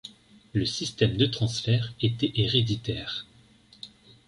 [0.53, 3.27] Le système de transfert était héréditaire.